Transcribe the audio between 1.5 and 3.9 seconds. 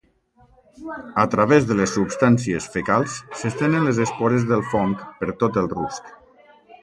de les substàncies fecals s'estenen